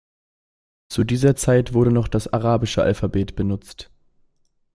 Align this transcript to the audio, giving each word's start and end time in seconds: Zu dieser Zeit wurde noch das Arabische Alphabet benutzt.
Zu 0.89 1.03
dieser 1.03 1.35
Zeit 1.35 1.75
wurde 1.75 1.91
noch 1.91 2.07
das 2.07 2.27
Arabische 2.27 2.81
Alphabet 2.81 3.35
benutzt. 3.35 3.91